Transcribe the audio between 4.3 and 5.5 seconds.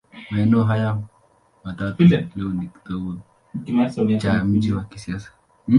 mji wa kisasa.